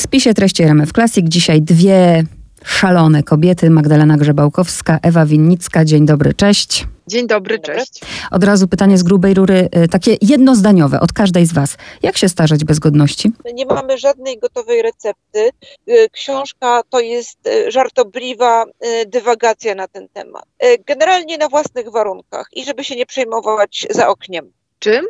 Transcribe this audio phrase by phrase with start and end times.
[0.00, 2.24] spisie treści RMF Classic dzisiaj dwie
[2.64, 5.84] szalone kobiety, Magdalena Grzebałkowska, Ewa Winnicka.
[5.84, 6.86] Dzień dobry, cześć.
[7.06, 8.00] Dzień dobry, cześć.
[8.30, 11.76] Od razu pytanie z grubej rury, y, takie jednozdaniowe od każdej z Was.
[12.02, 13.32] Jak się starzeć bez godności?
[13.54, 15.50] Nie mamy żadnej gotowej recepty.
[15.88, 18.64] Y, Książka to jest y, żartobliwa
[19.06, 20.44] dywagacja na ten temat.
[20.86, 24.52] Generalnie na własnych warunkach i żeby się nie przejmować za okniem.
[24.78, 25.06] Czym?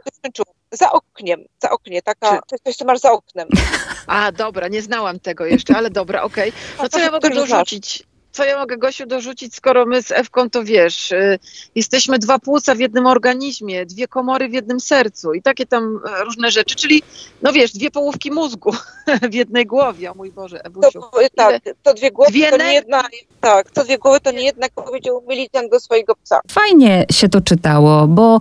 [0.73, 3.49] Za okniem, za oknie, taka, Czy- jest coś, co masz za oknem.
[4.07, 6.53] A, dobra, nie znałam tego jeszcze, ale dobra, okej.
[6.83, 8.02] No co ja mogę dorzucić?
[8.33, 11.39] Co ja mogę, Gosiu, dorzucić, skoro my z Ewką, to wiesz, y,
[11.75, 16.25] jesteśmy dwa płuca w jednym organizmie, dwie komory w jednym sercu i takie tam e,
[16.25, 17.03] różne rzeczy, czyli,
[17.43, 18.73] no wiesz, dwie połówki mózgu
[19.30, 21.01] w jednej głowie, o mój Boże, To, Ewusiu.
[21.37, 23.03] tak, to dwie głowy Dwie to nie jedna,
[23.41, 26.41] tak, to dwie głowy to nie jedna, jak powiedział milicjant do swojego psa.
[26.51, 28.39] Fajnie się to czytało, bo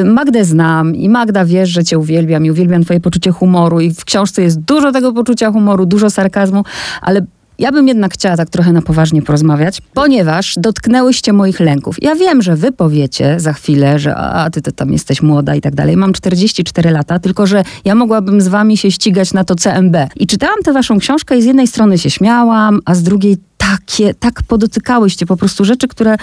[0.00, 3.94] y, Magdę znam i Magda wiesz, że cię uwielbiam i uwielbiam twoje poczucie humoru i
[3.94, 6.64] w książce jest dużo tego poczucia humoru, dużo sarkazmu,
[7.02, 7.26] ale
[7.60, 11.96] ja bym jednak chciała tak trochę na poważnie porozmawiać, ponieważ dotknęłyście moich lęków.
[12.02, 15.60] Ja wiem, że wy powiecie za chwilę, że a ty to tam jesteś młoda i
[15.60, 15.96] tak dalej.
[15.96, 19.96] Mam 44 lata, tylko że ja mogłabym z wami się ścigać na to CMB.
[20.16, 24.14] I czytałam tę waszą książkę i z jednej strony się śmiałam, a z drugiej takie,
[24.14, 26.16] tak podotykałyście po prostu rzeczy, które,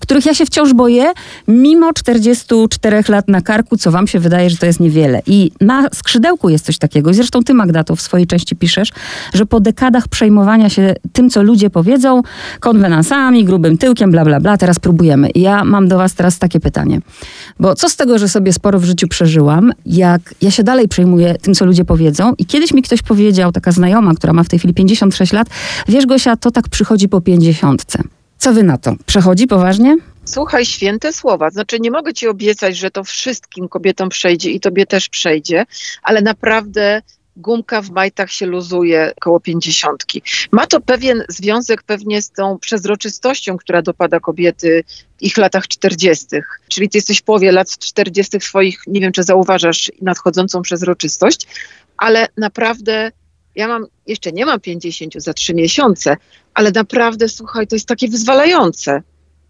[0.00, 1.12] których ja się wciąż boję,
[1.48, 5.22] mimo 44 lat na karku, co wam się wydaje, że to jest niewiele.
[5.26, 8.92] I na skrzydełku jest coś takiego, i zresztą ty Magda to w swojej części piszesz,
[9.34, 12.22] że po dekadach przejmowania się tym, co ludzie powiedzą,
[12.60, 15.30] konwenansami, grubym tyłkiem, bla, bla, bla, teraz próbujemy.
[15.30, 17.00] I ja mam do was teraz takie pytanie.
[17.60, 21.34] Bo co z tego, że sobie sporo w życiu przeżyłam, jak ja się dalej przejmuję
[21.42, 24.58] tym, co ludzie powiedzą i kiedyś mi ktoś powiedział, taka znajoma, która ma w tej
[24.58, 25.48] chwili 56 lat,
[25.88, 27.84] wiesz Gosia, to tak przychodzi po 50.
[28.38, 28.94] Co wy na to?
[29.06, 29.96] Przechodzi poważnie?
[30.24, 31.50] Słuchaj, święte słowa.
[31.50, 35.64] Znaczy, nie mogę ci obiecać, że to wszystkim kobietom przejdzie i tobie też przejdzie,
[36.02, 37.02] ale naprawdę
[37.36, 40.22] gumka w majtach się luzuje koło pięćdziesiątki.
[40.52, 44.84] Ma to pewien związek pewnie z tą przezroczystością, która dopada kobiety
[45.18, 46.60] w ich latach czterdziestych.
[46.68, 51.46] Czyli ty jesteś w połowie lat czterdziestych swoich, nie wiem czy zauważasz nadchodzącą przezroczystość,
[51.96, 53.12] ale naprawdę
[53.54, 56.16] ja mam, jeszcze nie mam 50 za trzy miesiące,
[56.54, 59.02] ale naprawdę, słuchaj, to jest takie wyzwalające.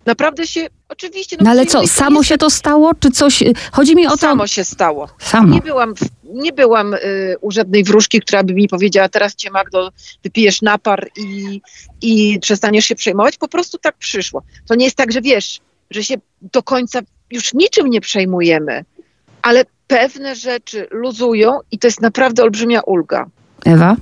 [0.06, 1.36] Naprawdę się, oczywiście...
[1.40, 3.42] No ale to co, jest- samo się to stało, czy coś...
[3.42, 4.16] y, Chodzi mi o to...
[4.16, 5.08] Samo się stało.
[5.18, 5.54] Samo.
[5.54, 6.98] Nie byłam, nie byłam y,
[7.40, 9.90] u żadnej wróżki, która by mi powiedziała, teraz cię Magdo,
[10.24, 11.60] wypijesz napar i,
[12.02, 13.36] i przestaniesz się przejmować.
[13.38, 14.42] Po prostu tak przyszło.
[14.66, 18.84] To nie jest tak, że wiesz, że się do końca już niczym nie przejmujemy,
[19.42, 23.26] ale pewne rzeczy luzują i to jest naprawdę olbrzymia ulga.
[23.64, 23.96] Ewa?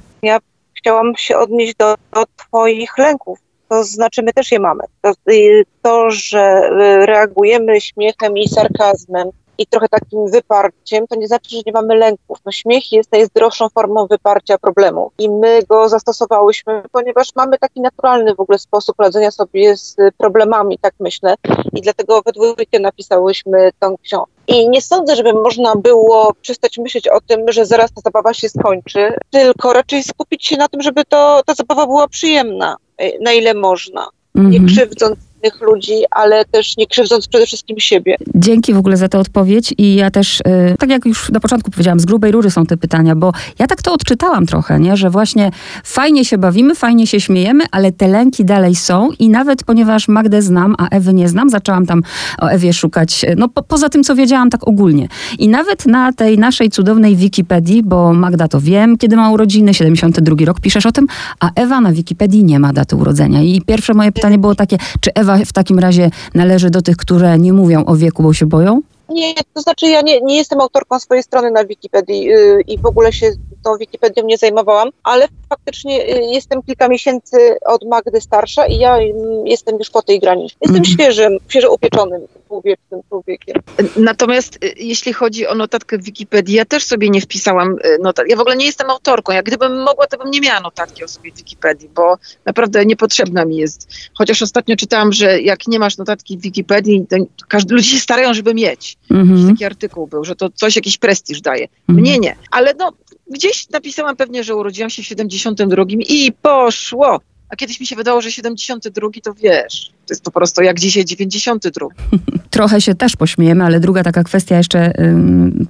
[0.80, 3.38] Chciałam się odnieść do, do twoich lęków.
[3.68, 4.84] To znaczy, my też je mamy.
[5.02, 6.70] To, y, to, że
[7.02, 11.94] y, reagujemy śmiechem i sarkazmem i trochę takim wyparciem, to nie znaczy, że nie mamy
[11.94, 12.38] lęków.
[12.44, 18.34] No, śmiech jest najzdrowszą formą wyparcia problemu i my go zastosowałyśmy, ponieważ mamy taki naturalny
[18.34, 21.34] w ogóle sposób radzenia sobie z problemami, tak myślę.
[21.72, 24.39] I dlatego we dwójkę napisałyśmy tą książkę.
[24.50, 28.48] I nie sądzę, żeby można było przestać myśleć o tym, że zaraz ta zabawa się
[28.48, 33.32] skończy, tylko raczej skupić się na tym, żeby to, ta zabawa była przyjemna, y, na
[33.32, 34.08] ile można.
[34.34, 34.66] Nie Mhm.
[34.66, 38.16] krzywdząc innych ludzi, ale też nie krzywdząc przede wszystkim siebie.
[38.34, 41.70] Dzięki w ogóle za tę odpowiedź i ja też, y, tak jak już na początku
[41.70, 44.96] powiedziałam, z grubej rury są te pytania, bo ja tak to odczytałam trochę, nie?
[44.96, 45.50] że właśnie
[45.84, 50.42] fajnie się bawimy, fajnie się śmiejemy, ale te lęki dalej są i nawet ponieważ Magdę
[50.42, 52.02] znam, a Ewy nie znam, zaczęłam tam
[52.38, 55.08] o Ewie szukać, y, no po, poza tym, co wiedziałam tak ogólnie.
[55.38, 60.36] I nawet na tej naszej cudownej Wikipedii, bo Magda to wiem, kiedy ma urodziny, 72
[60.44, 61.06] rok, piszesz o tym,
[61.40, 63.42] a Ewa na Wikipedii nie ma daty urodzenia.
[63.42, 67.38] I pierwsze moje pytanie było takie, czy Ewa w takim razie należy do tych, które
[67.38, 68.80] nie mówią o wieku, bo się boją?
[69.08, 72.86] Nie, to znaczy ja nie, nie jestem autorką swojej strony na Wikipedii yy, i w
[72.86, 73.30] ogóle się
[73.64, 78.96] tą Wikipedią nie zajmowałam, ale faktycznie yy, jestem kilka miesięcy od Magdy starsza i ja
[78.96, 80.54] mm, jestem już po tej granicy.
[80.60, 80.94] Jestem Mhm.
[80.94, 83.56] świeżym, świeżo upieczonym półwiecznym człowiekiem.
[83.96, 88.30] Natomiast y, jeśli chodzi o notatkę w Wikipedii, ja też sobie nie wpisałam notatki.
[88.30, 89.32] Ja w ogóle nie jestem autorką.
[89.32, 93.44] Jak gdybym mogła, to bym nie miała notatki o sobie w Wikipedii, bo naprawdę niepotrzebna
[93.44, 93.88] mi jest.
[94.14, 97.16] Chociaż ostatnio czytałam, że jak nie masz notatki w Wikipedii, to
[97.48, 98.96] każdy, ludzie się starają, żeby mieć.
[99.10, 99.48] Mhm.
[99.48, 101.68] Taki artykuł był, że to coś, jakiś prestiż daje.
[101.88, 101.98] Mhm.
[101.98, 102.36] Mnie nie.
[102.50, 102.92] Ale no,
[103.30, 107.20] gdzieś napisałam pewnie, że urodziłam się w 72 i poszło.
[107.48, 111.04] A kiedyś mi się wydało, że 72 to wiesz, to jest po prostu jak dzisiaj
[111.04, 111.86] 92.
[112.50, 114.92] Trochę się też pośmiejemy, ale druga taka kwestia jeszcze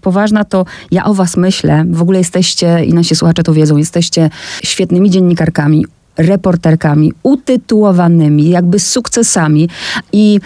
[0.00, 1.84] poważna to ja o was myślę.
[1.90, 4.30] W ogóle jesteście, i nasi słuchacze to wiedzą, jesteście
[4.62, 5.86] świetnymi dziennikarkami,
[6.16, 9.68] reporterkami, utytułowanymi, jakby sukcesami
[10.12, 10.40] i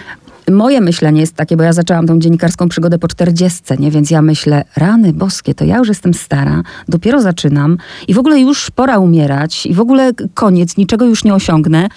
[0.50, 3.90] moje myślenie jest takie, bo ja zaczęłam tą dziennikarską przygodę po czterdziestce, nie?
[3.90, 8.40] Więc ja myślę, rany boskie, to ja już jestem stara, dopiero zaczynam i w ogóle
[8.40, 11.88] już pora umierać i w ogóle koniec, niczego już nie osiągnę.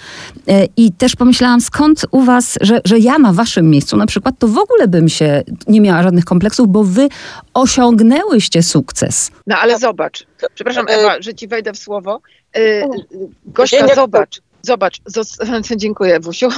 [0.48, 4.34] E, I też pomyślałam, skąd u was, że, że ja na waszym miejscu na przykład,
[4.38, 7.08] to w ogóle bym się nie miała żadnych kompleksów, bo wy
[7.54, 9.30] osiągnęłyście sukces.
[9.46, 12.20] No ale zobacz, przepraszam Ewa, że ci wejdę w słowo.
[12.56, 12.88] Yy,
[13.46, 15.00] Gośka, zobacz, zobacz,
[15.76, 16.48] dziękuję Ewusiu.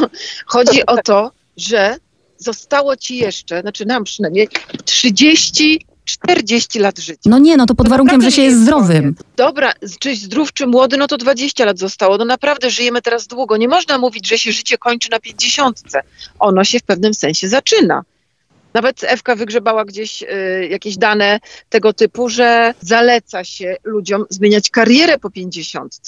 [0.47, 1.31] Chodzi o to,
[1.63, 1.97] że
[2.39, 4.49] zostało ci jeszcze, znaczy nam przynajmniej,
[4.85, 7.31] 30 40 lat życia.
[7.31, 9.15] No nie, no to pod to warunkiem, że się jest zdrowym.
[9.37, 12.19] Dobra, czy zdrów, czy młody, no to 20 lat zostało.
[12.19, 13.57] No naprawdę żyjemy teraz długo.
[13.57, 15.83] Nie można mówić, że się życie kończy na 50.
[16.39, 18.03] Ono się w pewnym sensie zaczyna.
[18.75, 20.27] Nawet Ewka wygrzebała gdzieś y,
[20.71, 25.99] jakieś dane tego typu, że zaleca się ludziom zmieniać karierę po 50,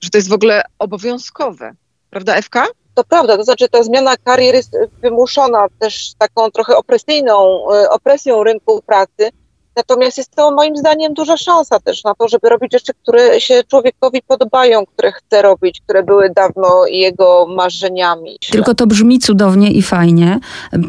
[0.00, 1.74] że to jest w ogóle obowiązkowe.
[2.12, 2.66] Prawda, Ewka?
[2.94, 8.44] To prawda, to znaczy ta zmiana kariery jest wymuszona też taką trochę opresyjną, y, opresją
[8.44, 9.30] rynku pracy,
[9.76, 13.62] Natomiast jest to moim zdaniem duża szansa też na to, żeby robić rzeczy, które się
[13.68, 18.36] człowiekowi podobają, które chce robić, które były dawno jego marzeniami.
[18.50, 20.38] Tylko to brzmi cudownie i fajnie.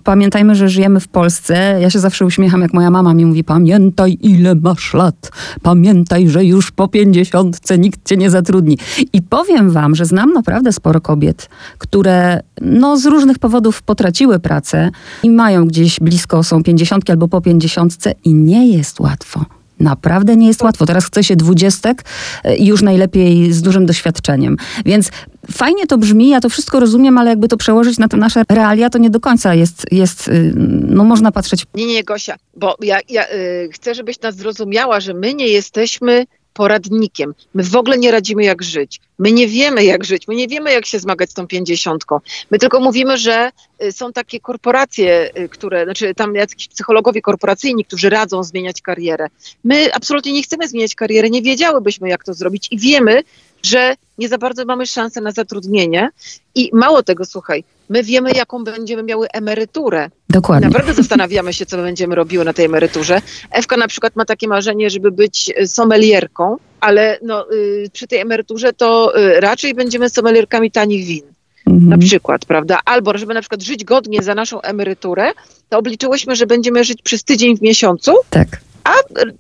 [0.04, 1.78] Pamiętajmy, że żyjemy w Polsce.
[1.82, 5.32] Ja się zawsze uśmiecham, jak moja mama mi mówi: Pamiętaj, ile masz lat.
[5.64, 8.78] Pamiętaj, że już po pięćdziesiątce nikt cię nie zatrudni.
[9.14, 14.92] I powiem wam, że znam naprawdę sporo kobiet, które no, z różnych powodów potraciły pracę
[15.24, 19.46] i mają gdzieś blisko, są pięćdziesiątki albo po pięćdziesiątce i nie jest łatwo.
[19.80, 20.86] Naprawdę nie jest łatwo.
[20.86, 22.04] Teraz chce się dwudziestek
[22.44, 24.58] e, i już najlepiej z dużym doświadczeniem.
[24.86, 25.10] Więc
[25.52, 28.90] fajnie to brzmi, ja to wszystko rozumiem, ale jakby to przełożyć na te nasze realia,
[28.90, 30.54] to nie do końca jest, jest y,
[30.88, 31.66] no można patrzeć.
[31.74, 36.26] Nie, nie, Gosia, bo ja, ja y, chcę, żebyś nas zrozumiała, że my nie jesteśmy
[36.54, 37.34] poradnikiem.
[37.54, 39.00] My w ogóle nie radzimy, jak żyć.
[39.20, 40.28] My nie wiemy, jak żyć.
[40.28, 42.20] My nie wiemy, jak się zmagać z tą pięćdziesiątką.
[42.52, 43.52] My tylko mówimy, że
[43.84, 49.28] y, są takie korporacje, y, które, znaczy tam jacyś psychologowie korporacyjni, którzy radzą zmieniać karierę.
[49.64, 53.24] My absolutnie nie chcemy zmieniać kariery, nie wiedziałybyśmy, jak to zrobić i wiemy,
[53.64, 56.10] że nie za bardzo mamy szansę na zatrudnienie.
[56.56, 60.10] I mało tego, słuchaj, my wiemy, jaką będziemy miały emeryturę.
[60.30, 60.68] Dokładnie.
[60.68, 63.22] Naprawdę zastanawiamy się, co będziemy robiły na tej emeryturze.
[63.52, 68.20] Ewka na przykład ma takie marzenie, żeby być y, sommelierką, ale no, y, przy tej
[68.20, 71.24] emeryturze to y, raczej będziemy sommelierkami tanich win.
[71.68, 71.90] Mhm.
[71.90, 72.80] Na przykład, prawda?
[72.86, 75.32] Albo, żeby na przykład żyć godnie za naszą emeryturę,
[75.70, 78.14] to obliczyłyśmy, że będziemy żyć przez tydzień w miesiącu.
[78.30, 78.48] Tak
[78.84, 78.94] a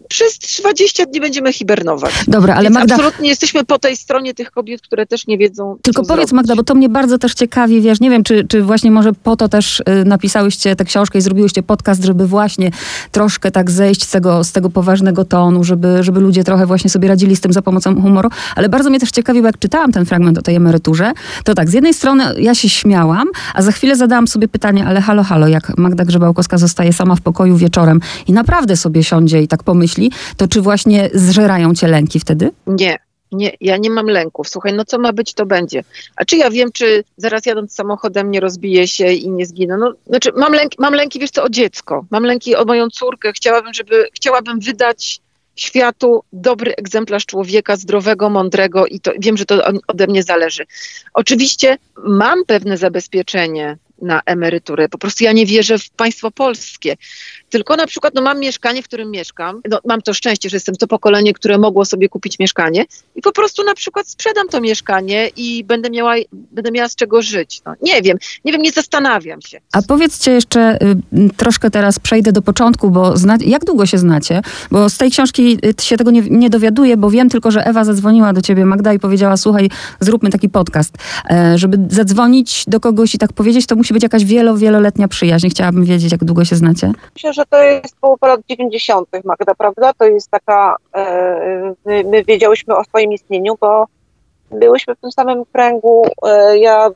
[0.08, 2.14] przez 20 dni będziemy hibernować.
[2.28, 2.96] Dobra, ale Więc Magda...
[2.96, 6.32] absolutnie jesteśmy po tej stronie tych kobiet, które też nie wiedzą, Tylko powiedz zrobić.
[6.32, 9.36] Magda, bo to mnie bardzo też ciekawi, wiesz, nie wiem, czy, czy właśnie może po
[9.36, 12.72] to też y, napisałyście tę książkę i zrobiłyście podcast, żeby właśnie
[13.12, 17.08] troszkę tak zejść z tego, z tego poważnego tonu, żeby, żeby ludzie trochę właśnie sobie
[17.08, 20.38] radzili z tym za pomocą humoru, ale bardzo mnie też ciekawiło, jak czytałam ten fragment
[20.38, 21.12] o tej emeryturze,
[21.44, 25.02] to tak, z jednej strony ja się śmiałam, a za chwilę zadałam sobie pytanie, ale
[25.02, 29.48] halo, halo, jak Magda Grzebałkowska zostaje sama w pokoju wieczorem i naprawdę sobie siądzie i
[29.48, 32.52] tak pomyśli, to czy właśnie zżerają cię lęki wtedy?
[32.68, 32.98] Nie,
[33.34, 34.50] nie, ja nie mam lęków.
[34.50, 35.84] Słuchaj, no co ma być, to będzie.
[36.16, 39.78] A czy ja wiem, czy zaraz jadąc samochodem nie rozbiję się i nie zginę?
[39.78, 42.06] No, znaczy, mam, lęk, mam lęki, wiesz co, o dziecko.
[42.12, 43.32] Mam lęki o moją córkę.
[43.34, 45.22] Chciałabym, żeby, chciałabym wydać
[45.56, 50.66] światu dobry egzemplarz człowieka, zdrowego, mądrego i to wiem, że to ode mnie zależy.
[51.14, 54.90] Oczywiście mam pewne zabezpieczenie na emeryturę.
[54.90, 56.98] Po prostu ja nie wierzę w państwo polskie.
[57.50, 59.62] Tylko na przykład no, mam mieszkanie, w którym mieszkam.
[59.70, 62.86] No, mam to szczęście, że jestem to pokolenie, które mogło sobie kupić mieszkanie
[63.16, 67.22] i po prostu na przykład sprzedam to mieszkanie i będę miała, będę miała z czego
[67.22, 67.62] żyć.
[67.66, 69.60] No, nie wiem, nie wiem, nie zastanawiam się.
[69.72, 74.42] A powiedzcie jeszcze y, troszkę teraz przejdę do początku, bo zna, jak długo się znacie?
[74.72, 77.84] Bo z tej książki y, się tego nie, nie dowiaduję, bo wiem tylko, że Ewa
[77.84, 79.70] zadzwoniła do ciebie, Magda, i powiedziała, słuchaj,
[80.00, 80.94] zróbmy taki podcast.
[81.30, 85.50] E, żeby zadzwonić do kogoś i tak powiedzieć, to musi być jakaś wielo, wieloletnia przyjaźń.
[85.50, 86.92] Chciałabym wiedzieć, jak długo się znacie.
[87.16, 89.94] Myślę, że to jest połowa lat 90., Magda, prawda?
[89.94, 93.86] To jest taka, e, my, my wiedziałyśmy o swoim istnieniu, bo
[94.52, 96.90] byłyśmy w tym samym kręgu, e, ja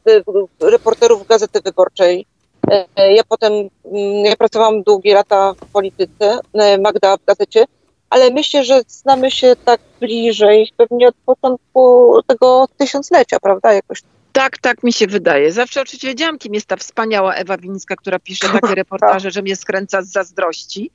[0.61, 2.25] reporterów Gazety Wyborczej,
[2.71, 6.39] e, ja potem, mm, ja pracowałam długie lata w polityce,
[6.79, 7.65] Magda w gazecie,
[8.09, 13.73] ale myślę, że znamy się tak bliżej pewnie od początku tego tysiąclecia, prawda?
[13.73, 14.01] Jakoś
[14.37, 15.51] tak, tak mi się wydaje.
[15.51, 19.55] Zawsze oczywiście wiedziałam, kim jest ta wspaniała Ewa Wińska, która pisze takie reportaże, że mnie
[19.55, 20.91] skręca z zazdrości.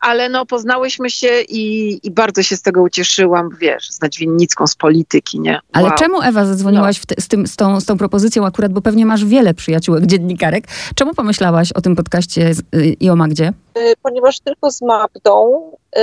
[0.00, 4.74] Ale no, poznałyśmy się i, i bardzo się z tego ucieszyłam, wiesz, znać Winnicką z
[4.74, 5.52] polityki, nie?
[5.52, 5.60] Wow.
[5.72, 7.22] Ale czemu Ewa zadzwoniłaś no.
[7.22, 10.64] z, tym, z, tą, z tą propozycją akurat, bo pewnie masz wiele przyjaciółek dziennikarek.
[10.94, 13.52] Czemu pomyślałaś o tym podcaście y, i o Magdzie?
[13.78, 16.00] Y, ponieważ tylko z Magdą y,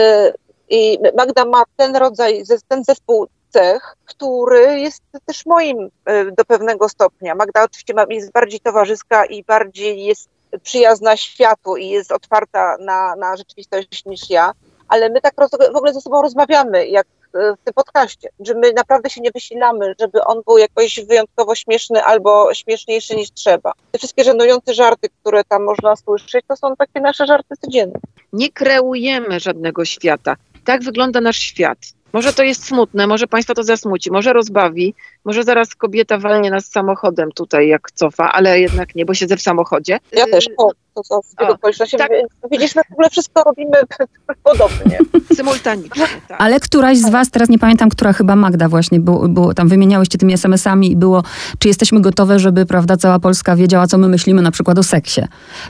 [0.69, 6.89] i Magda ma ten rodzaj, ten zespół cech, który jest też moim e, do pewnego
[6.89, 7.35] stopnia.
[7.35, 10.29] Magda oczywiście jest bardziej towarzyska i bardziej jest
[10.63, 14.51] przyjazna światu i jest otwarta na, na rzeczywistość niż ja,
[14.87, 15.33] ale my tak
[15.73, 19.95] w ogóle ze sobą rozmawiamy, jak w tym podcaście, że my naprawdę się nie wysilamy,
[19.99, 23.73] żeby on był jakoś wyjątkowo śmieszny albo śmieszniejszy niż trzeba.
[23.91, 27.99] Te wszystkie żenujące żarty, które tam można słyszeć, to są takie nasze żarty codzienne.
[28.33, 30.35] Nie kreujemy żadnego świata.
[30.65, 31.77] Tak wygląda nasz świat.
[32.13, 34.93] Może to jest smutne, może Państwa to zasmuci, może rozbawi,
[35.25, 39.41] może zaraz kobieta walnie nas samochodem tutaj, jak cofa, ale jednak nie, bo siedzę w
[39.41, 39.99] samochodzie.
[40.11, 41.97] Ja też, o, to co z tego okoliczności.
[41.97, 42.09] Tak.
[42.51, 43.77] Widzisz, my w ogóle wszystko robimy
[44.43, 44.97] podobnie.
[45.35, 46.41] Symultanicznie, tak.
[46.41, 50.17] Ale któraś z Was, teraz nie pamiętam, która chyba Magda właśnie, było, było tam wymieniałyście
[50.17, 51.23] tymi SMS-ami i było,
[51.59, 55.21] czy jesteśmy gotowe, żeby, prawda, cała Polska wiedziała, co my myślimy na przykład o seksie.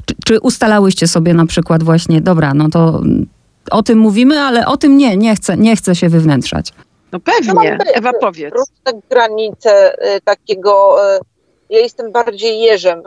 [0.06, 3.02] Czy, czy ustalałyście sobie na przykład właśnie, dobra, no to
[3.72, 6.74] o tym mówimy, ale o tym nie, nie chcę, nie chcę się wywnętrzać.
[7.12, 8.54] No pewnie, no, Ewa powiedz.
[8.54, 11.20] Różne granice y, takiego, y,
[11.70, 13.04] ja jestem bardziej jeżem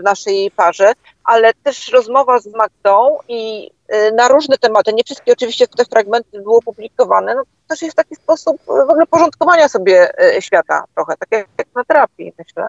[0.00, 0.92] w, naszej parze,
[1.24, 6.42] ale też rozmowa z Magdą i y, na różne tematy, nie wszystkie oczywiście te fragmenty
[6.42, 10.08] były publikowane, no to też jest taki sposób w ogóle porządkowania sobie
[10.40, 12.66] świata trochę, tak jak na terapii myślę.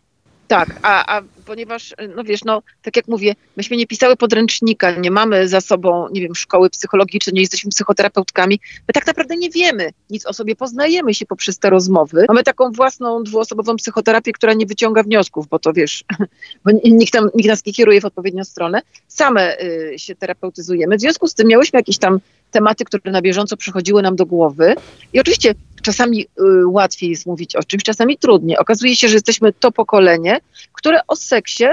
[0.47, 5.11] Tak, a, a ponieważ, no wiesz, no tak jak mówię, myśmy nie pisały podręcznika, nie
[5.11, 9.89] mamy za sobą, nie wiem, szkoły psychologicznej, nie jesteśmy psychoterapeutkami, my tak naprawdę nie wiemy
[10.09, 12.25] nic o sobie, poznajemy się poprzez te rozmowy.
[12.27, 16.03] Mamy taką własną dwuosobową psychoterapię, która nie wyciąga wniosków, bo to wiesz,
[16.65, 18.81] bo nikt, tam, nikt nas nie kieruje w odpowiednią stronę.
[19.07, 20.97] Same y, się terapeutyzujemy.
[20.97, 22.19] W związku z tym miałyśmy jakieś tam
[22.55, 24.75] tematy, które na bieżąco przychodziły nam do głowy.
[25.13, 28.57] I oczywiście czasami y, łatwiej jest mówić o czymś, czasami trudniej.
[28.57, 30.39] Okazuje się, że jesteśmy to pokolenie,
[30.73, 31.65] które o seksie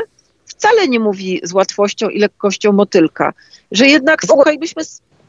[0.47, 3.33] wcale nie mówi z łatwością i lekkością motylka.
[3.71, 4.83] Że jednak, słuchaj, byśmy,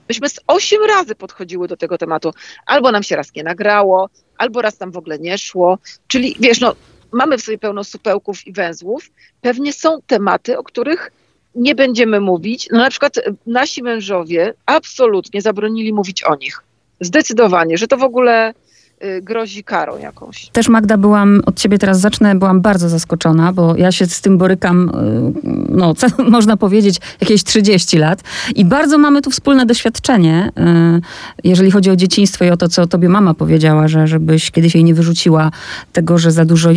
[0.08, 2.34] byśmy z osiem razy podchodziły do tego tematu.
[2.66, 5.78] Albo nam się raz nie nagrało, albo raz tam w ogóle nie szło.
[6.08, 6.76] Czyli wiesz, no,
[7.12, 9.04] mamy w sobie pełno supełków i węzłów.
[9.42, 11.12] Pewnie są tematy, o których
[11.56, 12.68] nie będziemy mówić.
[12.72, 16.64] No na przykład nasi mężowie absolutnie zabronili mówić o nich.
[17.00, 18.54] Zdecydowanie, że to w ogóle
[19.22, 20.50] grozi karą jakąś.
[20.52, 24.38] Też Magda, byłam, od ciebie teraz zacznę, byłam bardzo zaskoczona, bo ja się z tym
[24.38, 28.22] borykam, y, no co, można powiedzieć, jakieś 30 lat
[28.56, 30.52] i bardzo mamy tu wspólne doświadczenie,
[30.98, 31.02] y,
[31.44, 34.84] jeżeli chodzi o dzieciństwo i o to, co tobie mama powiedziała, że żebyś kiedyś jej
[34.84, 35.52] nie wyrzuciła
[35.94, 36.70] tego, że za dużo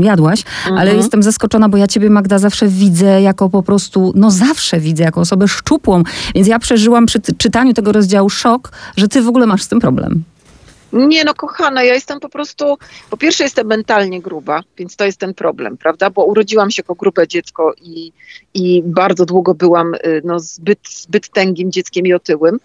[0.00, 0.78] jadłaś, mhm.
[0.78, 5.04] ale jestem zaskoczona, bo ja ciebie, Magda, zawsze widzę jako po prostu, no zawsze widzę
[5.04, 6.02] jako osobę szczupłą,
[6.34, 9.80] więc ja przeżyłam przy czytaniu tego rozdziału szok, że ty w ogóle masz z tym
[9.80, 10.24] problem.
[10.94, 12.78] Nie no, kochana, ja jestem po prostu,
[13.10, 16.10] po pierwsze jestem mentalnie gruba, więc to jest ten problem, prawda?
[16.10, 18.12] Bo urodziłam się jako grube dziecko i,
[18.54, 22.60] i bardzo długo byłam y, no, zbyt, zbyt tęgim dzieckiem i otyłym.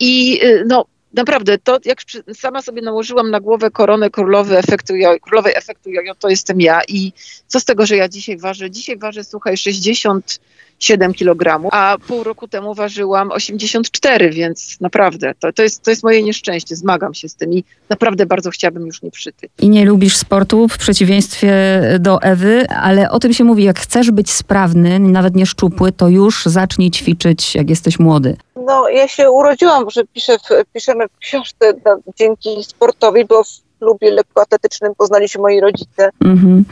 [0.00, 1.98] I y, no, naprawdę, to jak
[2.34, 6.80] sama sobie nałożyłam na głowę koronę królowy efektu jojo, królowej efektu jojo, to jestem ja.
[6.88, 7.12] I
[7.46, 8.70] co z tego, że ja dzisiaj ważę?
[8.70, 10.40] Dzisiaj ważę, słuchaj, 60
[10.84, 16.02] 7 kg, a pół roku temu ważyłam 84, więc naprawdę to, to, jest, to jest
[16.02, 16.76] moje nieszczęście.
[16.76, 19.50] Zmagam się z tym i naprawdę bardzo chciałabym już nie przytyć.
[19.60, 21.52] I nie lubisz sportu w przeciwieństwie
[22.00, 26.08] do Ewy, ale o tym się mówi, jak chcesz być sprawny, nawet nie szczupły, to
[26.08, 28.36] już zacznij ćwiczyć, jak jesteś młody.
[28.56, 30.36] No, ja się urodziłam, że piszę
[30.72, 36.10] piszemy w książce no, dzięki sportowi, bo w klubie lekkoatletycznym poznali się moi rodzice.
[36.24, 36.62] Mm-hmm.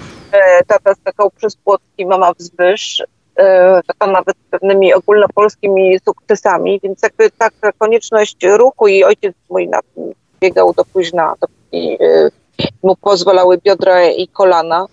[0.67, 3.03] Tata skakał przez płotki, mama wzwyż.
[3.39, 9.81] E, taka nawet pewnymi ogólnopolskimi sukcesami, więc jakby taka konieczność ruchu i ojciec mój na
[9.83, 12.31] tym biegał do późna, dopóki e,
[12.83, 14.87] mu pozwalały biodra i kolana.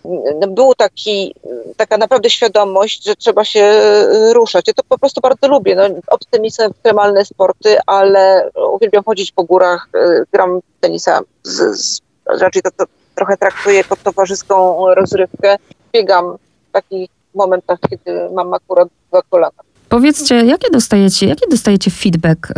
[0.47, 1.35] Był taki,
[1.77, 4.67] taka naprawdę świadomość, że trzeba się e, ruszać.
[4.67, 5.75] Ja to po prostu bardzo lubię.
[5.75, 9.89] No, obcy mi są ekstremalne sporty, ale uwielbiam chodzić po górach,
[10.33, 12.01] gram tenisa, z, z,
[12.41, 15.55] raczej to, to trochę traktuję jako towarzyską rozrywkę.
[15.93, 16.37] Biegam
[16.69, 19.69] w takich momentach, kiedy mam akurat dwa kolana.
[19.89, 22.53] Powiedzcie, jakie dostajecie, jakie dostajecie feedback, y,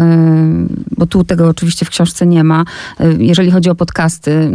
[0.97, 2.65] bo tu tego oczywiście w książce nie ma,
[3.01, 4.51] y, jeżeli chodzi o podcasty.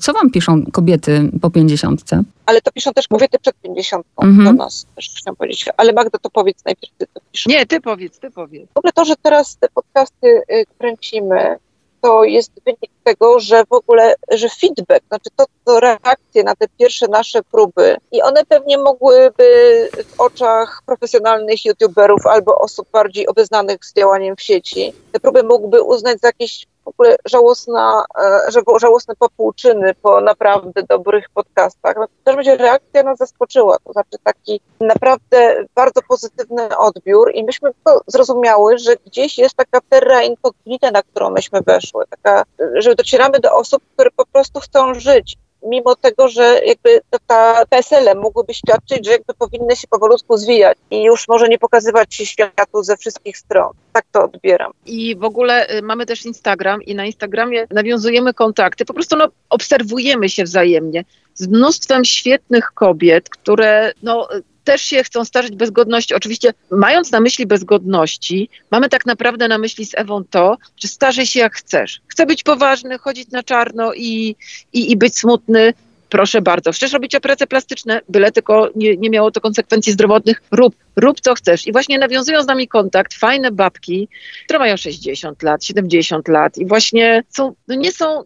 [0.00, 2.22] Co wam piszą kobiety po pięćdziesiątce?
[2.46, 4.44] Ale to piszą też kobiety przed pięćdziesiątką -hmm.
[4.44, 5.64] do nas, też chciałam powiedzieć.
[5.76, 7.46] Ale Magda, to powiedz najpierw, ty to piszesz.
[7.46, 8.68] Nie, ty powiedz, ty powiedz.
[8.74, 11.56] W ogóle to, że teraz te podcasty y, kręcimy,
[12.00, 16.66] to jest wynik tego, że w ogóle, że feedback, znaczy to, to reakcje na te
[16.78, 23.84] pierwsze nasze próby i one pewnie mogłyby w oczach profesjonalnych youtuberów albo osób bardziej obeznanych
[23.84, 29.94] z działaniem w sieci, te próby mógłby uznać za jakieś ogóle żałosna, e, żałosne popłuczyny
[30.02, 31.96] po naprawdę dobrych podcastach.
[31.96, 37.70] No, każdym razie reakcja nas zaskoczyła, to znaczy taki naprawdę bardzo pozytywny odbiór i myśmy
[38.06, 42.44] zrozumiały, że gdzieś jest taka terra incognita, na którą myśmy weszły, taka,
[42.74, 48.20] że docieramy do osób, które po prostu chcą żyć mimo tego, że jakby ta PSL
[48.20, 52.82] mogłyby świadczyć, że jakby powinny się powolutku zwijać i już może nie pokazywać się światu
[52.82, 53.72] ze wszystkich stron.
[53.92, 54.72] Tak to odbieram.
[54.86, 59.28] I w ogóle y, mamy też Instagram i na Instagramie nawiązujemy kontakty, po prostu no,
[59.50, 64.28] obserwujemy się wzajemnie z mnóstwem świetnych kobiet, które no,
[64.70, 66.14] też się chcą starzeć bez godności.
[66.14, 71.26] Oczywiście, mając na myśli bezgodności, mamy tak naprawdę na myśli z Ewą to, że starzej
[71.26, 72.00] się jak chcesz.
[72.08, 74.36] Chcę być poważny, chodzić na czarno i,
[74.72, 75.74] i, i być smutny.
[76.08, 80.74] Proszę bardzo, chcesz robić operacje plastyczne, byle tylko nie, nie miało to konsekwencji zdrowotnych, rób,
[80.96, 81.66] rób co chcesz.
[81.66, 84.08] I właśnie nawiązują z nami kontakt fajne babki,
[84.44, 88.24] które mają 60 lat, 70 lat i właśnie są, no nie są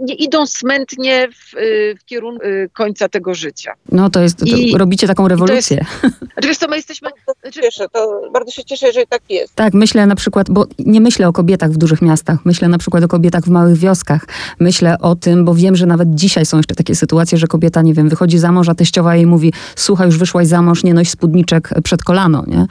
[0.00, 3.72] nie idą smętnie w, y, w kierunku y, końca tego życia.
[3.92, 5.76] No to jest, to I, robicie taką rewolucję.
[5.76, 7.10] Jest, znaczy wiesz co, my jesteśmy...
[7.26, 9.54] Bardzo, cieszę, to bardzo się cieszę, że tak jest.
[9.54, 13.04] Tak, myślę na przykład, bo nie myślę o kobietach w dużych miastach, myślę na przykład
[13.04, 14.26] o kobietach w małych wioskach.
[14.60, 17.94] Myślę o tym, bo wiem, że nawet dzisiaj są jeszcze takie sytuacje, że kobieta, nie
[17.94, 21.10] wiem, wychodzi za mąż, a teściowa jej mówi, słuchaj, już wyszłaś za mąż, nie noś
[21.10, 22.66] spódniczek przed kolano, nie?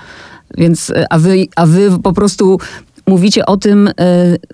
[0.57, 2.59] Więc, a wy, a wy po prostu
[3.07, 3.93] mówicie o tym, e,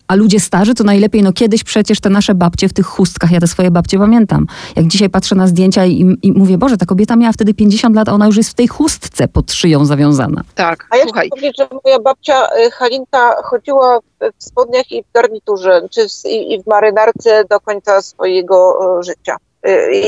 [0.08, 3.39] a ludzie starzy to najlepiej, no kiedyś przecież te nasze babcie w tych chustkach, ja
[3.39, 4.46] te swoje babcie pamiętam.
[4.75, 8.10] Jak dzisiaj patrzę na zdjęcia i, i mówię, Boże, ta kobieta miała wtedy 50 lat,
[8.10, 10.41] a ona już jest w tej chustce pod szyją zawiązana.
[10.56, 14.00] Tak, A ja chcę powiedzieć, że moja babcia e, Halinka chodziła
[14.39, 19.38] w spodniach i w garniturze, czy w, i w marynarce do końca swojego e, życia.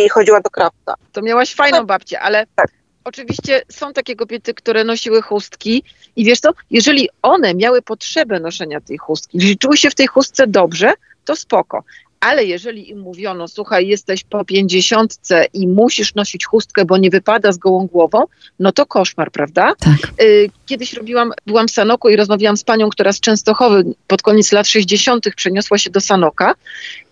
[0.05, 0.93] I chodziła do krafta.
[1.11, 2.67] To miałaś fajną babcię, ale tak
[3.03, 5.83] oczywiście są takie kobiety, które nosiły chustki
[6.15, 10.07] i wiesz co, jeżeli one miały potrzebę noszenia tej chustki, jeżeli czuły się w tej
[10.07, 10.93] chustce dobrze,
[11.25, 11.83] to spoko.
[12.19, 17.51] Ale jeżeli im mówiono, słuchaj, jesteś po pięćdziesiątce i musisz nosić chustkę, bo nie wypada
[17.51, 18.23] z gołą głową,
[18.59, 19.73] no to koszmar, prawda?
[19.79, 20.13] Tak.
[20.71, 24.67] Kiedyś robiłam, byłam w Sanoku i rozmawiałam z panią, która z Częstochowy pod koniec lat
[24.67, 25.25] 60.
[25.35, 26.55] przeniosła się do Sanoka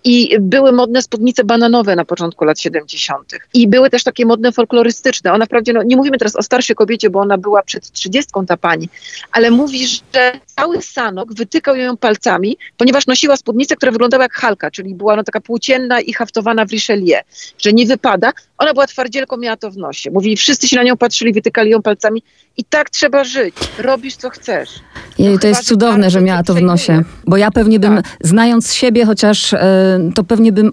[0.03, 3.35] i były modne spódnice bananowe na początku lat 70.
[3.53, 5.33] I były też takie modne folklorystyczne.
[5.33, 8.57] Ona wprawdzie, no, nie mówimy teraz o starszej kobiecie, bo ona była przed 30 ta
[8.57, 8.89] pani,
[9.31, 14.71] ale mówi, że cały sanok wytykał ją palcami, ponieważ nosiła spódnicę, która wyglądała jak halka,
[14.71, 17.19] czyli była no, taka płócienna i haftowana w Richelieu,
[17.57, 18.31] że nie wypada.
[18.59, 20.11] Ona była twardzielką, miała to w nosie.
[20.11, 22.23] Mówi, wszyscy się na nią patrzyli, wytykali ją palcami
[22.57, 23.55] i tak trzeba żyć.
[23.77, 24.69] Robisz, co chcesz.
[25.19, 27.03] Jej, to, to jest cudowne, że miała to w nosie.
[27.27, 28.05] Bo ja pewnie bym, tak.
[28.21, 30.71] znając siebie, chociaż e, to pewnie bym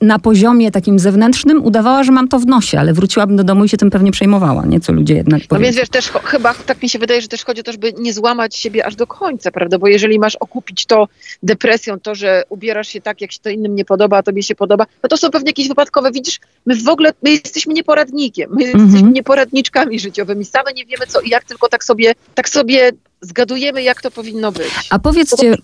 [0.00, 3.68] na poziomie takim zewnętrznym udawała, że mam to w nosie, ale wróciłabym do domu i
[3.68, 4.80] się tym pewnie przejmowała, nie?
[4.80, 5.54] Co ludzie jednak powiedzą.
[5.54, 7.92] No więc wiesz, też chyba tak mi się wydaje, że też chodzi o to, żeby
[7.98, 9.78] nie złamać siebie aż do końca, prawda?
[9.78, 11.08] Bo jeżeli masz okupić to
[11.42, 14.54] depresją, to, że ubierasz się tak, jak się to innym nie podoba, a tobie się
[14.54, 16.12] podoba, no to są pewnie jakieś wypadkowe.
[16.12, 18.84] Widzisz, my w ogóle, my jesteśmy nieporadnikiem, my mhm.
[18.84, 23.82] jesteśmy nieporadniczkami życiowymi, same nie wiemy co i jak, tylko tak sobie, tak sobie zgadujemy,
[23.82, 24.88] jak to powinno być.
[24.90, 25.54] A powiedzcie...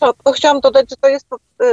[0.00, 1.26] To, to chciałam dodać, że to jest,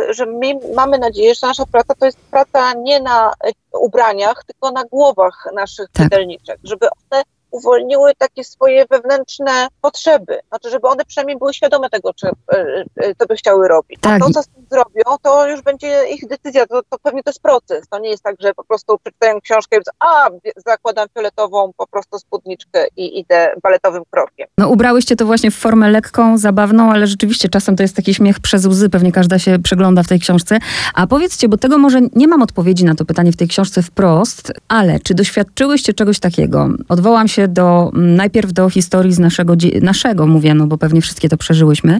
[0.09, 3.33] że my mamy nadzieję, że nasza praca to jest praca nie na
[3.73, 6.05] ubraniach, tylko na głowach naszych tak.
[6.05, 7.23] czytelniczek, żeby one
[7.53, 10.39] uwolniły takie swoje wewnętrzne potrzeby.
[10.49, 13.99] Znaczy, żeby one przynajmniej były świadome tego, czy, e, e, co by chciały robić.
[14.01, 14.21] Tak.
[14.21, 16.65] A to, co z tym zrobią, to już będzie ich decyzja.
[16.65, 17.87] To, to pewnie to jest proces.
[17.89, 20.29] To nie jest tak, że po prostu przeczytają książkę i a,
[20.65, 24.47] zakładam fioletową po prostu spódniczkę i idę baletowym krokiem.
[24.57, 28.39] No ubrałyście to właśnie w formę lekką, zabawną, ale rzeczywiście czasem to jest taki śmiech
[28.39, 28.89] przez łzy.
[28.89, 30.59] Pewnie każda się przegląda w tej książce.
[30.93, 34.53] A powiedzcie, bo tego może nie mam odpowiedzi na to pytanie w tej książce wprost,
[34.67, 36.69] ale czy doświadczyłyście czegoś takiego?
[36.89, 41.29] Odwołam się do, mm, najpierw do historii z naszego, naszego mówię, no bo pewnie wszystkie
[41.29, 41.99] to przeżyłyśmy.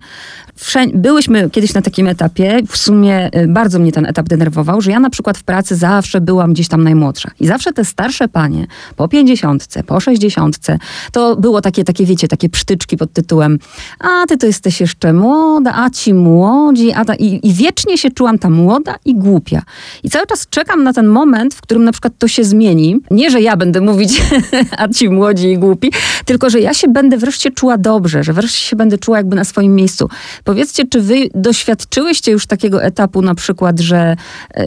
[0.94, 5.00] Byłyśmy kiedyś na takim etapie, w sumie y, bardzo mnie ten etap denerwował, że ja
[5.00, 7.32] na przykład w pracy zawsze byłam gdzieś tam najmłodsza.
[7.40, 10.78] I zawsze te starsze panie, po pięćdziesiątce, po sześćdziesiątce,
[11.12, 13.60] to było takie, takie, wiecie, takie psztyczki pod tytułem
[14.00, 18.12] a ty to jesteś jeszcze młoda, a ci młodzi, a ta, i, i wiecznie się
[18.12, 19.62] czułam ta młoda i głupia.
[20.04, 23.00] I cały czas czekam na ten moment, w którym na przykład to się zmieni.
[23.12, 24.22] Nie, że ja będę mówić,
[24.78, 25.92] a ci młodzi młodzi i głupi,
[26.26, 29.44] tylko że ja się będę wreszcie czuła dobrze, że wreszcie się będę czuła jakby na
[29.44, 30.10] swoim miejscu.
[30.44, 34.16] Powiedzcie, czy wy doświadczyłyście już takiego etapu na przykład, że,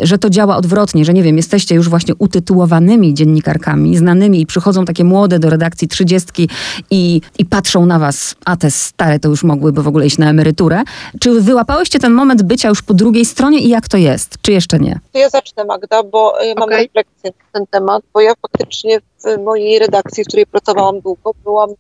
[0.02, 4.84] że to działa odwrotnie, że nie wiem, jesteście już właśnie utytułowanymi dziennikarkami, znanymi i przychodzą
[4.84, 6.48] takie młode do redakcji trzydziestki
[6.90, 10.30] i, i patrzą na was, a te stare to już mogłyby w ogóle iść na
[10.30, 10.82] emeryturę.
[11.20, 14.34] Czy wyłapałyście ten moment bycia już po drugiej stronie i jak to jest?
[14.42, 15.00] Czy jeszcze nie?
[15.12, 16.82] To ja zacznę Magda, bo ja mam okay.
[16.82, 21.70] refleksję na ten temat, bo ja faktycznie w mojej redakcji, w której pracowałam długo, byłam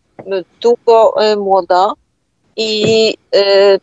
[0.60, 1.92] długo e, młoda
[2.56, 3.78] i, e,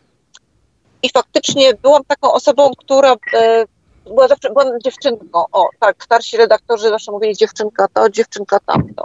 [1.04, 3.66] i faktycznie byłam taką osobą, która e,
[4.06, 5.44] była zawsze byłam dziewczynką.
[5.52, 9.04] O, tak, starsi redaktorzy zawsze mówili dziewczynka to, dziewczynka tamto.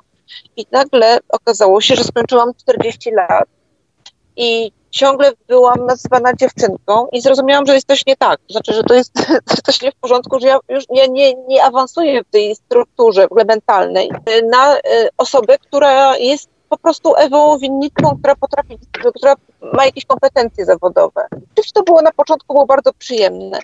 [0.56, 3.48] I nagle okazało się, że skończyłam 40 lat
[4.38, 8.40] i ciągle byłam nazywana dziewczynką i zrozumiałam, że jest coś nie tak.
[8.50, 9.12] Znaczy, że to jest
[9.66, 13.46] coś nie w porządku, że ja już nie, nie, nie awansuję w tej strukturze w
[13.46, 14.10] mentalnej
[14.50, 14.80] na y,
[15.16, 18.78] osobę, która jest po prostu Ewą winnicą, która potrafi,
[19.16, 19.34] która
[19.72, 21.26] ma jakieś kompetencje zawodowe.
[21.52, 23.58] Oczywiście to było na początku było bardzo przyjemne.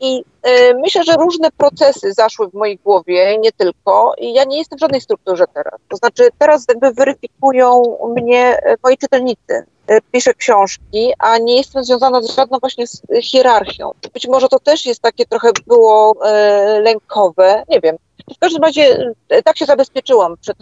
[0.00, 4.14] I y, myślę, że różne procesy zaszły w mojej głowie, nie tylko.
[4.18, 5.80] I ja nie jestem w żadnej strukturze teraz.
[5.88, 7.82] To znaczy, teraz jakby weryfikują
[8.16, 9.66] mnie e, moi czytelnicy.
[9.90, 13.90] Y, piszę książki, a nie jestem związana z żadną właśnie z hierarchią.
[14.14, 17.96] Być może to też jest takie trochę było y, lękowe, nie wiem.
[18.36, 20.56] W każdym razie e, tak się zabezpieczyłam przed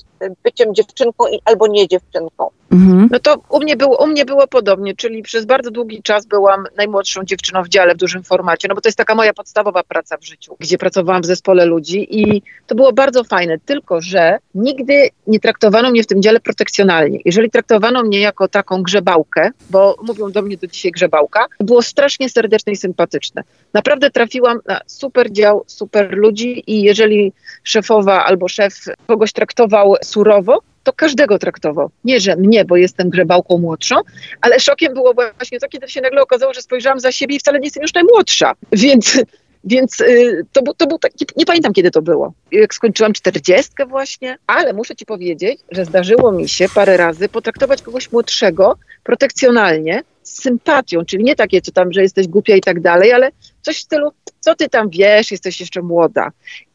[0.45, 2.51] byciem dziewczynką albo nie dziewczynką.
[2.73, 3.09] Mhm.
[3.13, 6.65] No to u mnie, było, u mnie było podobnie, czyli przez bardzo długi czas byłam
[6.77, 10.17] najmłodszą dziewczyną w dziale w dużym formacie, no bo to jest taka moja podstawowa praca
[10.17, 15.09] w życiu, gdzie pracowałam w zespole ludzi i to było bardzo fajne, tylko że nigdy
[15.27, 17.19] nie traktowano mnie w tym dziale protekcjonalnie.
[17.25, 21.83] Jeżeli traktowano mnie jako taką grzebałkę, bo mówią do mnie do dzisiaj grzebałka, to było
[21.83, 23.43] strasznie serdeczne i sympatyczne.
[23.73, 27.33] Naprawdę trafiłam na super dział, super ludzi i jeżeli
[27.65, 28.75] szefowa albo szef
[29.07, 31.91] kogoś traktował surowo, to każdego traktował.
[32.05, 33.97] Nie, że mnie, bo jestem grzebałką młodszą,
[34.41, 37.59] ale szokiem było właśnie to, kiedy się nagle okazało, że spojrzałam za siebie i wcale
[37.59, 38.53] nie jestem już najmłodsza.
[38.73, 39.19] Więc,
[39.65, 42.33] więc y, to, to był taki, nie pamiętam kiedy to było.
[42.53, 47.83] Jak skończyłam czterdziestkę właśnie, ale muszę ci powiedzieć, że zdarzyło mi się parę razy potraktować
[47.83, 52.81] kogoś młodszego protekcjonalnie, z sympatią, czyli nie takie, co tam, że jesteś głupia i tak
[52.81, 53.31] dalej, ale
[53.63, 56.31] coś w stylu, co ty tam wiesz, jesteś jeszcze młoda.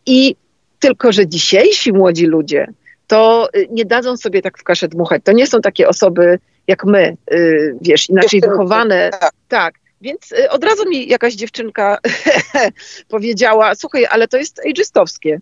[0.05, 0.35] I
[0.81, 2.67] tylko, że dzisiejsi młodzi ludzie
[3.11, 5.21] to y, nie dadzą sobie tak w kaszę dmuchać.
[5.23, 9.09] To nie są takie osoby jak my, y, wiesz, inaczej wychowane.
[9.09, 9.31] Tak.
[9.47, 9.73] tak.
[10.01, 11.97] Więc y, od razu mi jakaś dziewczynka
[13.13, 15.39] powiedziała, słuchaj, ale to jest ageistowskie.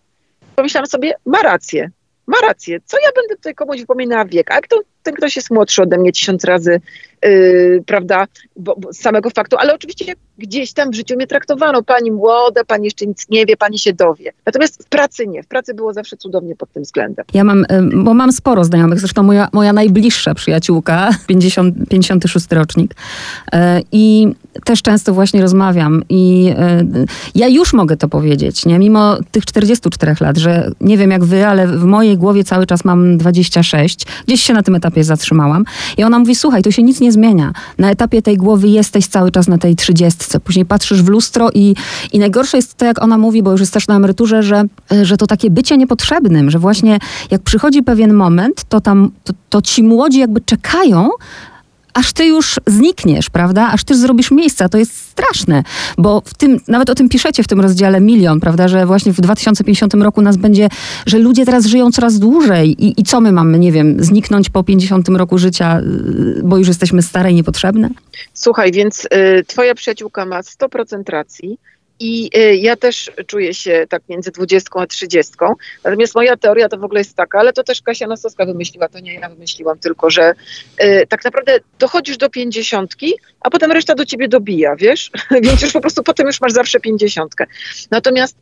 [0.55, 1.91] Pomyślałam sobie, ma rację,
[2.27, 2.79] ma rację.
[2.85, 4.51] Co ja będę tutaj komuś wypominała wiek?
[4.51, 6.81] A jak to ten ktoś jest młodszy ode mnie tysiąc razy,
[7.23, 11.83] yy, prawda, bo, bo z samego faktu, ale oczywiście gdzieś tam w życiu mnie traktowano,
[11.83, 14.33] pani młoda, pani jeszcze nic nie wie, pani się dowie.
[14.45, 17.25] Natomiast w pracy nie, w pracy było zawsze cudownie pod tym względem.
[17.33, 22.95] Ja mam, bo mam sporo znajomych, zresztą moja, moja najbliższa przyjaciółka, 50, 56 rocznik.
[23.53, 23.59] Yy,
[23.91, 24.27] i
[24.65, 26.53] też często właśnie rozmawiam i yy,
[27.35, 31.47] ja już mogę to powiedzieć, nie, mimo tych 44 lat, że nie wiem jak wy,
[31.47, 35.63] ale w mojej głowie cały czas mam 26, gdzieś się na tym etapie zatrzymałam.
[35.97, 37.53] I ona mówi, słuchaj, tu się nic nie zmienia.
[37.77, 40.39] Na etapie tej głowy jesteś cały czas na tej trzydziestce.
[40.39, 41.75] Później patrzysz w lustro i,
[42.13, 44.63] i najgorsze jest to, jak ona mówi, bo już jest też na emeryturze, że,
[45.03, 46.99] że to takie bycie niepotrzebnym, że właśnie
[47.31, 51.09] jak przychodzi pewien moment, to tam, to, to ci młodzi jakby czekają,
[51.99, 53.69] aż ty już znikniesz, prawda?
[53.71, 54.69] Aż ty zrobisz miejsca.
[54.69, 55.63] To jest straszne,
[55.97, 59.21] bo w tym, nawet o tym piszecie w tym rozdziale Milion, prawda, że właśnie w
[59.21, 60.69] 2050 roku nas będzie,
[61.05, 64.63] że ludzie teraz żyją coraz dłużej i, i co my mamy, nie wiem, zniknąć po
[64.63, 67.89] 50 roku życia, y, bo już jesteśmy stare i niepotrzebne?
[68.33, 71.57] Słuchaj, więc y, twoja przyjaciółka ma 100% racji
[71.99, 75.33] i y, ja też czuję się tak między 20 a 30.
[75.83, 78.99] Natomiast moja teoria to w ogóle jest taka, ale to też Kasia Nosowska wymyśliła, to
[78.99, 80.33] nie ja wymyśliłam, tylko że
[80.83, 82.95] y, tak naprawdę dochodzisz do 50,
[83.41, 85.11] a potem reszta do ciebie dobija, wiesz?
[85.43, 87.35] Więc już po prostu potem już masz zawsze 50.
[87.91, 88.35] Natomiast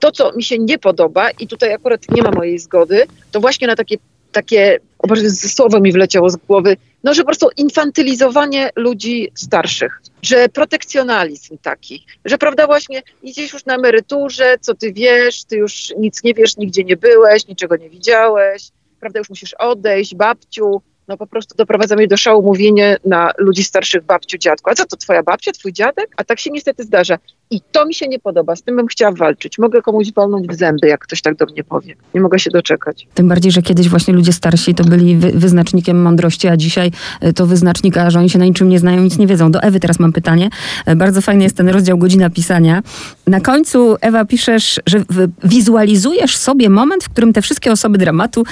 [0.00, 3.66] to, co mi się nie podoba, i tutaj akurat nie ma mojej zgody, to właśnie
[3.66, 3.96] na takie
[4.32, 10.02] takie, o Boże, słowo mi wleciało z głowy, no, że po prostu infantylizowanie ludzi starszych,
[10.22, 15.92] że protekcjonalizm taki, że prawda właśnie idziesz już na emeryturze, co ty wiesz, ty już
[15.98, 18.68] nic nie wiesz, nigdzie nie byłeś, niczego nie widziałeś,
[19.00, 23.64] prawda, już musisz odejść, babciu, no po prostu doprowadza mnie do szału mówienie na ludzi
[23.64, 24.70] starszych, babciu, dziadku.
[24.70, 26.14] A co to, twoja babcia, twój dziadek?
[26.16, 27.18] A tak się niestety zdarza.
[27.50, 29.58] I to mi się nie podoba, z tym bym chciała walczyć.
[29.58, 31.94] Mogę komuś walnąć w zęby, jak ktoś tak do mnie powie.
[32.14, 33.06] Nie mogę się doczekać.
[33.14, 37.32] Tym bardziej, że kiedyś właśnie ludzie starsi to byli wy wyznacznikiem mądrości, a dzisiaj e,
[37.32, 39.50] to wyznacznika, że oni się na niczym nie znają, nic nie wiedzą.
[39.50, 40.50] Do Ewy teraz mam pytanie.
[40.86, 42.82] E, bardzo fajny jest ten rozdział Godzina Pisania.
[43.26, 45.04] Na końcu, Ewa, piszesz, że
[45.44, 48.44] wizualizujesz sobie moment, w którym te wszystkie osoby dramatu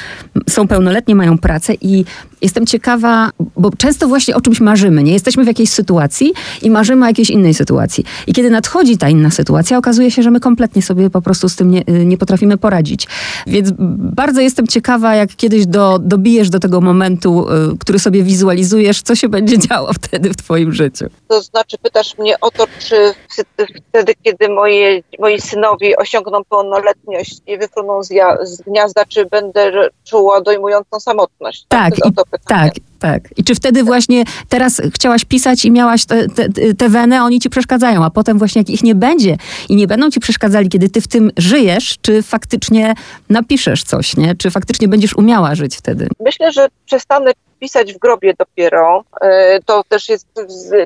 [0.48, 2.04] są pełnoletnie, mają pracę i
[2.42, 5.12] jestem ciekawa, bo często właśnie o czymś marzymy, nie?
[5.12, 8.04] Jesteśmy w jakiejś sytuacji i marzymy o jakiejś innej sytuacji.
[8.26, 11.56] I kiedy nadchodzi ta inna sytuacja, okazuje się, że my kompletnie sobie po prostu z
[11.56, 13.06] tym nie, nie potrafimy poradzić.
[13.46, 19.02] Więc bardzo jestem ciekawa, jak kiedyś do, dobijesz do tego momentu, y, który sobie wizualizujesz,
[19.02, 21.04] co się będzie działo wtedy w twoim życiu.
[21.28, 23.14] To znaczy pytasz mnie o to, czy
[23.88, 29.72] wtedy, kiedy moje, moi synowie osiągną pełnoletność i wyfruną z, ja, z gniazda, czy będę
[30.04, 31.64] czuła dojmującą samotność.
[31.68, 33.22] Tak, tak i, Tak, tak.
[33.36, 37.50] I czy wtedy właśnie teraz chciałaś pisać i miałaś te, te, te weny, oni ci
[37.50, 39.36] przeszkadzają, a potem właśnie jak ich nie będzie
[39.68, 42.94] i nie będą ci przeszkadzali, kiedy ty w tym żyjesz, czy faktycznie
[43.28, 44.34] napiszesz coś, nie?
[44.34, 46.08] Czy faktycznie będziesz umiała żyć wtedy?
[46.20, 49.04] Myślę, że przestanę pisać w grobie dopiero.
[49.20, 50.26] E, To też jest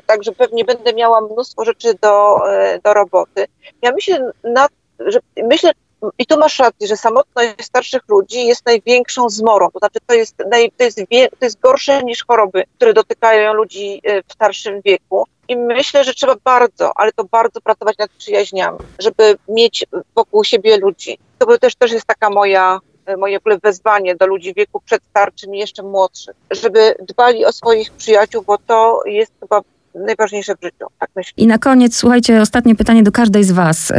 [0.05, 3.45] tak, że pewnie będę miała mnóstwo rzeczy do, e, do roboty.
[3.81, 4.67] Ja myślę, na,
[5.07, 5.71] że myślę,
[6.17, 9.71] i tu masz rację, że samotność starszych ludzi jest największą zmorą.
[9.71, 10.97] To znaczy, to jest, naj, to jest,
[11.39, 15.25] to jest gorsze niż choroby, które dotykają ludzi e, w starszym wieku.
[15.47, 20.77] I myślę, że trzeba bardzo, ale to bardzo pracować nad przyjaźniami, żeby mieć wokół siebie
[20.77, 21.17] ludzi.
[21.39, 25.55] To też, też jest taka moja e, moje w ogóle wezwanie do ludzi wieku przedstarczym
[25.55, 29.61] i jeszcze młodszych, żeby dbali o swoich przyjaciół, bo to jest chyba
[29.95, 31.33] najważniejsze w życiu, tak myślę.
[31.37, 33.91] I na koniec, słuchajcie, ostatnie pytanie do każdej z Was.
[33.91, 33.95] Y,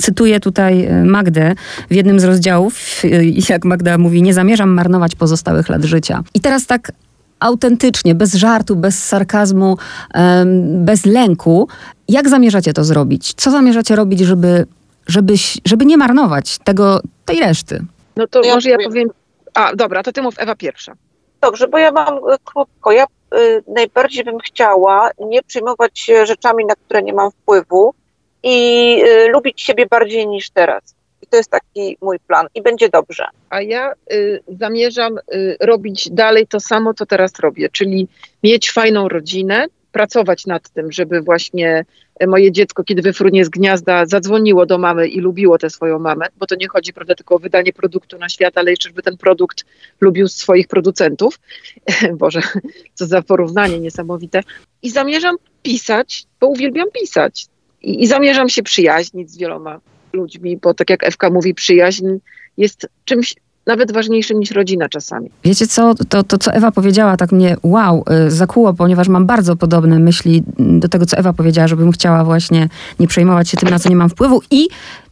[0.00, 1.54] Cytuję tutaj y, Magdę
[1.90, 6.22] w jednym z rozdziałów, y, jak Magda mówi, nie zamierzam marnować pozostałych lat życia.
[6.34, 6.92] I teraz tak
[7.40, 9.76] autentycznie, bez żartu, bez sarkazmu,
[10.64, 11.68] bez lęku,
[12.08, 13.34] jak zamierzacie to zrobić?
[13.36, 14.66] Co zamierzacie robić, żeby,
[15.06, 17.84] żebyś, żeby nie marnować tego, tej reszty?
[18.16, 18.90] No to Ja może ja powiem.
[18.90, 19.08] powiem.
[19.54, 20.92] A, dobra, to ty mów Ewa pierwsza.
[21.40, 22.92] Dobrze, bo ja mam e, krótko.
[22.92, 23.04] Ja
[23.66, 27.94] najbardziej bym chciała nie przejmować się rzeczami, na które nie mam wpływu
[28.42, 30.94] i y, lubić siebie bardziej niż teraz.
[31.22, 33.24] I to jest taki mój plan i będzie dobrze.
[33.50, 38.08] A ja y, zamierzam y, robić dalej to samo, co teraz robię, czyli
[38.42, 41.84] mieć fajną rodzinę, pracować nad tym, żeby właśnie
[42.22, 46.26] y, moje dziecko, kiedy wyfrunie z gniazda, zadzwoniło do mamy i lubiło tę swoją mamę,
[46.38, 49.16] bo to nie chodzi prawda, tylko o wydanie produktu na świat, ale jeszcze, żeby ten
[49.16, 49.64] produkt
[50.00, 51.40] lubił swoich producentów.
[52.18, 52.40] Boże,
[52.94, 54.42] co za porównanie niesamowite.
[54.82, 57.46] I zamierzam pisać, bo uwielbiam pisać.
[57.82, 59.80] I, I zamierzam się przyjaźnić z wieloma
[60.12, 62.06] ludźmi, bo tak jak Ewka mówi, przyjaźń
[62.56, 63.34] jest czymś
[63.68, 65.30] nawet ważniejszym niż rodzina czasami.
[65.44, 69.56] Wiecie co, to, to co Ewa powiedziała, tak mnie wow, y, zakuło, ponieważ mam bardzo
[69.56, 72.68] podobne myśli do tego, co Ewa powiedziała, żebym chciała właśnie
[73.00, 74.68] nie przejmować się tym, na co nie mam wpływu i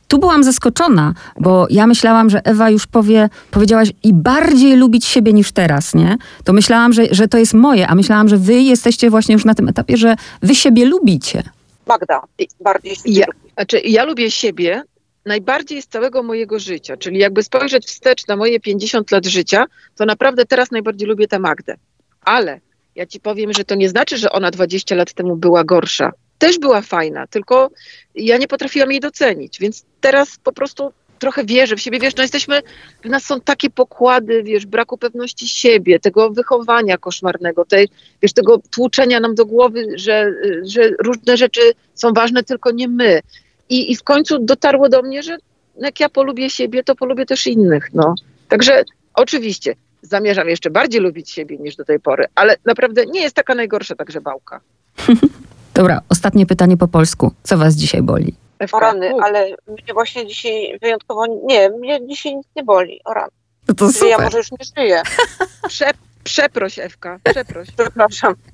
[0.08, 5.32] tu byłam zaskoczona, bo ja myślałam, że Ewa już powie, powiedziałaś i bardziej lubić siebie
[5.32, 6.16] niż teraz, nie?
[6.44, 9.54] To myślałam, że, że to jest moje, a myślałam, że wy jesteście właśnie już na
[9.54, 11.42] tym etapie, że wy siebie lubicie.
[11.88, 12.20] Magda,
[12.60, 13.50] bardziej siebie Ja- lubię.
[13.54, 14.82] Znaczy, ja lubię siebie
[15.26, 19.64] najbardziej z całego mojego życia, czyli jakby spojrzeć wstecz na moje 50 lat życia,
[19.96, 21.76] to naprawdę teraz najbardziej lubię tę Magdę.
[22.20, 22.60] Ale
[22.94, 26.12] ja ci powiem, że to nie znaczy, że ona 20 lat temu była gorsza.
[26.38, 27.70] Też była fajna, tylko
[28.14, 32.00] ja nie potrafiłam jej docenić, więc teraz po prostu trochę wierzę w siebie.
[32.00, 32.62] Wiesz, no jesteśmy,
[33.04, 37.88] w nas są takie pokłady, wiesz, braku pewności siebie, tego wychowania koszmarnego, tej,
[38.22, 41.60] wiesz, tego tłuczenia nam do głowy, że, że różne rzeczy
[41.94, 43.20] są ważne, tylko nie my.
[43.68, 45.38] I, I w końcu dotarło do mnie, że
[45.78, 47.94] jak ja polubię siebie, to polubię też innych.
[47.94, 48.14] No.
[48.48, 53.36] Także oczywiście zamierzam jeszcze bardziej lubić siebie niż do tej pory, ale naprawdę nie jest
[53.36, 54.60] taka najgorsza ta grzebałka.
[55.74, 57.32] Dobra, ostatnie pytanie po polsku.
[57.42, 58.34] Co was dzisiaj boli?
[58.58, 63.00] Ewka, O rany, ale mnie właśnie dzisiaj wyjątkowo, nie, mnie dzisiaj nic nie boli.
[63.04, 63.30] O rany.
[63.68, 65.02] No to Czyli ja może już nie żyję.
[65.68, 65.90] Prze,
[66.24, 67.68] przeproś, Ewka, przeproś.
[67.70, 68.34] Przepraszam.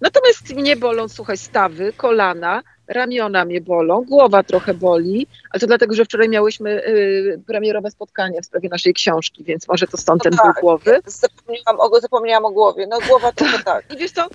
[0.00, 5.94] Natomiast mnie bolą, słuchaj, stawy, kolana, ramiona mnie bolą, głowa trochę boli, ale to dlatego,
[5.94, 10.30] że wczoraj miałyśmy y, premierowe spotkanie w sprawie naszej książki, więc może to stąd No
[10.30, 10.46] ten tak.
[10.46, 11.00] ból głowy.
[11.06, 12.86] Zapomniałam o, zapomniałam o głowie.
[12.86, 13.94] No głowa trochę tak.
[13.94, 14.28] I wiesz co,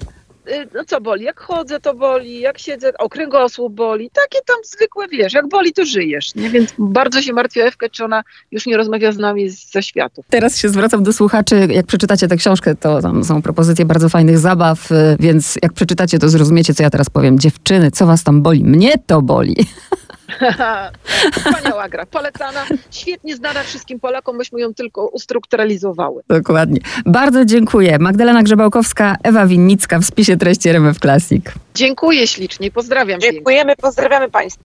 [0.73, 1.23] no co boli?
[1.23, 5.73] Jak chodzę, to boli, jak siedzę, o kręgosłup boli, takie tam zwykłe, wiesz, jak boli,
[5.73, 6.49] to żyjesz, nie?
[6.49, 10.25] Więc bardzo się martwię Ewkę, czy ona już nie rozmawia z nami ze światów.
[10.29, 11.67] Teraz się zwracam do słuchaczy.
[11.71, 16.19] Jak przeczytacie tę książkę, to tam są propozycje bardzo fajnych zabaw, y, więc jak przeczytacie,
[16.19, 17.39] to zrozumiecie, co ja teraz powiem.
[17.39, 18.63] Dziewczyny, co was tam boli?
[18.63, 19.55] Mnie to boli.
[21.35, 26.23] Wspaniała gra, polecana, świetnie znana wszystkim Polakom, myśmy ją tylko ustrukturalizowały.
[26.27, 26.79] Dokładnie.
[27.05, 27.97] Bardzo dziękuję.
[27.99, 31.45] Magdalena Grzebałkowska, Ewa Winnicka w spisie treści RMF Classic.
[31.75, 33.37] Dziękuję ślicznie, pozdrawiam pięknie.
[33.37, 34.45] Dziękujemy, pozdrawiamy Państwa.